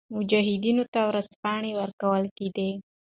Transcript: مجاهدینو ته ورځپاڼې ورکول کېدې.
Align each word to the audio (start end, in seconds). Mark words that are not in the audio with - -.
مجاهدینو 0.17 0.83
ته 0.93 0.99
ورځپاڼې 1.09 1.71
ورکول 1.79 2.23
کېدې. 2.37 2.69